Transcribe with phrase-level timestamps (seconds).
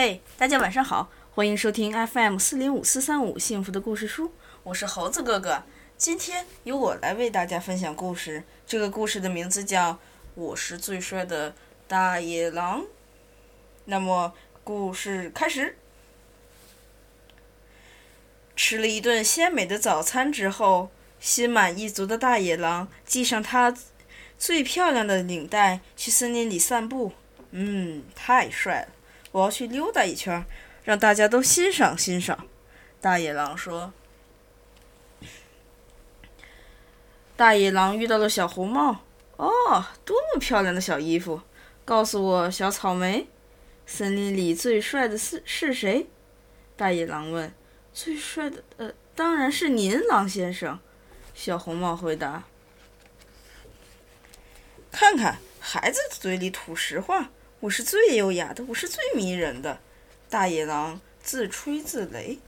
[0.00, 4.32] 嘿，大家晚上好，欢迎收听 FM 四零五四三五幸福的故事书，
[4.62, 5.64] 我是猴子哥哥。
[5.96, 9.94] 今天由我来为大家分享故事，这个故事的名字叫
[10.36, 11.52] 《我是最帅的
[11.88, 12.82] 大野狼》。
[13.86, 14.32] 那么，
[14.62, 15.76] 故事开始。
[18.54, 23.74] 吃了一顿鲜美的早餐之后，心满意足的大野狼系上他
[24.38, 27.14] 最漂亮的领带，去森林里散步。
[27.50, 28.88] 嗯，太帅了！
[29.32, 30.44] 我要去溜达一圈，
[30.84, 32.46] 让大家都欣赏欣赏。
[33.00, 33.92] 大野狼说
[37.36, 39.00] ：“大野狼遇到了小红帽。
[39.36, 41.40] 哦，多么漂亮的小衣服！
[41.84, 43.28] 告诉我，小草莓，
[43.86, 46.08] 森林里最帅的是是谁？”
[46.76, 47.52] 大野狼问。
[47.94, 50.78] “最帅的，呃，当然是您，狼先生。”
[51.34, 52.44] 小红帽回答。
[54.90, 59.80] “看看，孩子嘴里吐实话。”我是最优雅的，我是最迷人的，
[60.30, 62.38] 大野狼自吹自擂。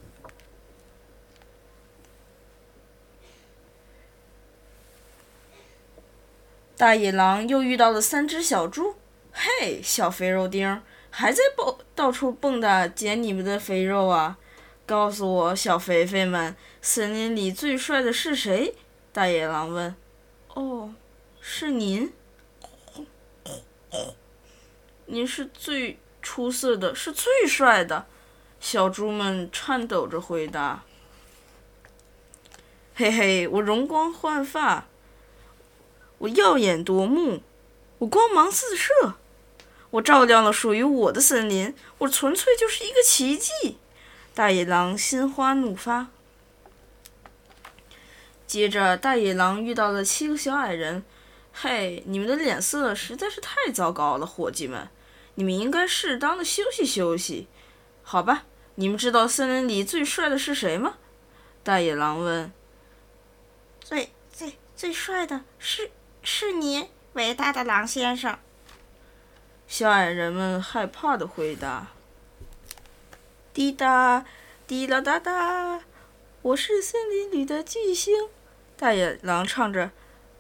[6.77, 8.95] 大野狼又遇到了三只小猪，
[9.33, 14.39] 嘿，小肥肉丁，还在蹦到处蹦跶捡你们的肥肉啊！
[14.87, 18.77] 告诉我，小肥肥们，森林里最帅的是谁？
[19.13, 19.95] 大野狼问。
[20.55, 20.95] 哦，
[21.41, 22.13] 是您。
[25.11, 28.07] 您是最出色的，是最帅的，
[28.61, 30.85] 小猪们颤抖着回答。
[32.95, 34.87] 嘿嘿，我容光焕发，
[36.19, 37.43] 我耀眼夺目，
[37.99, 39.15] 我光芒四射，
[39.91, 43.79] 我照亮了属于我的森林，我纯粹就是一个奇迹！
[44.33, 46.09] 大野狼心花怒发。
[48.47, 51.03] 接着，大野狼遇到了七个小矮人。
[51.53, 54.89] 嘿，你们的脸色实在是太糟糕了，伙计们。
[55.35, 57.47] 你们应该适当的休息休息，
[58.03, 58.45] 好吧？
[58.75, 60.95] 你们知道森林里最帅的是谁吗？
[61.63, 62.53] 大野狼问。
[63.81, 65.91] 最最最帅的是
[66.23, 68.39] 是你，伟大的狼先生。
[69.67, 71.89] 小矮人们害怕的回答。
[73.53, 74.25] 滴答，
[74.67, 75.83] 滴啦哒哒，
[76.43, 78.29] 我是森林里的巨星。
[78.77, 79.91] 大野狼唱着，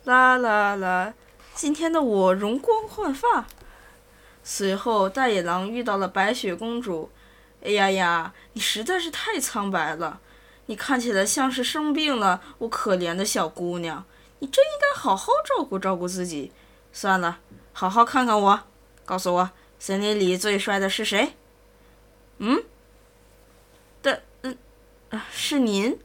[0.05, 1.15] 啦啦啦，
[1.55, 3.47] 今天的我容光焕发。
[4.53, 7.09] 随后，大野狼遇到了白雪公主。
[7.63, 10.19] 哎呀呀，你实在是太苍白了，
[10.67, 12.43] 你看起来像是生病了。
[12.59, 14.05] 我可怜的小姑娘，
[14.41, 16.51] 你真应该好好照顾照顾自己。
[16.93, 17.39] 算了，
[17.73, 18.61] 好好看看我，
[19.05, 21.37] 告诉我，森林里最帅的是谁？
[22.39, 22.65] 嗯？
[24.03, 24.59] 的，嗯，
[25.31, 25.97] 是您。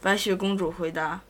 [0.00, 1.20] 白雪公主回答。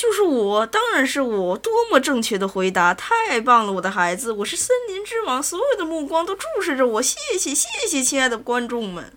[0.00, 1.58] 就是我，当然是我！
[1.58, 7.02] 多么正确的回答，太棒了，我的孩子，我是森林之王，所有的目光都注视着我。
[7.02, 9.12] 谢谢，谢谢，亲爱的观众们！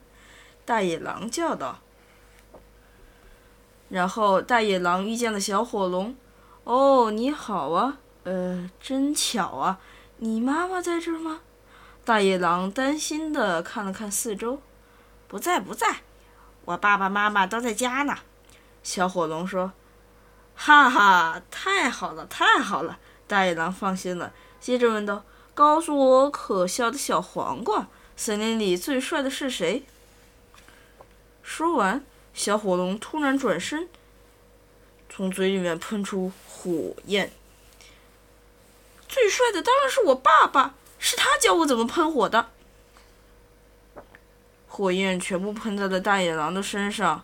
[0.65, 1.79] 大野狼叫道。
[3.87, 6.13] 然后，大野狼遇见了小火龙。
[6.65, 9.79] 哦，你好啊，呃，真巧啊，
[10.17, 11.39] 你妈妈在这儿吗？
[12.03, 14.61] 大野狼担心的看了看四周，
[15.29, 16.01] 不在，不在，
[16.65, 18.17] 我爸爸妈妈都在家呢。
[18.83, 19.71] 小火龙说
[20.55, 29.85] ：“哈哈，太好了，太好了！”大野狼放心了，接着问道：“告诉我，可笑的小黄瓜，森林里最帅的是谁？”
[31.41, 33.89] 说完，小火龙突然转身，
[35.09, 37.31] 从嘴里面喷出火焰。
[39.07, 42.49] 最帅的当然是我爸爸，是他教我怎么喷火的。
[44.67, 47.23] 火焰全部喷在了大野狼的身上。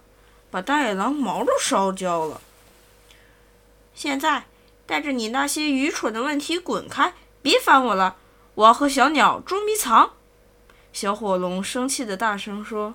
[0.52, 2.42] 把大野狼毛都烧焦了。
[4.00, 4.46] 现在，
[4.86, 8.16] 带着你那些愚蠢的问题滚开，别烦我了！
[8.56, 10.14] 我要和小鸟捉迷藏。
[10.94, 12.94] 小火龙生气的大声说：“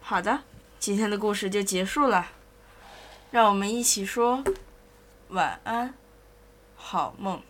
[0.00, 0.44] 好的，
[0.78, 2.28] 今天的故事就结束了。
[3.32, 4.44] 让我们一起说
[5.30, 5.92] 晚安，
[6.76, 7.42] 好梦。”